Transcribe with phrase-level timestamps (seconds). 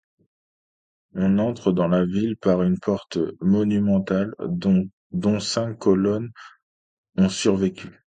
[1.13, 4.33] On entre dans la ville par une porte monumentale,
[5.11, 6.31] dont cinq colonnes
[7.17, 8.01] ont survécu.